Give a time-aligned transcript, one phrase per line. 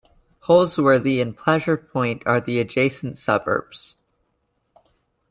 [0.45, 3.97] Holsworthy and Pleasure Point are the adjacent suburbs.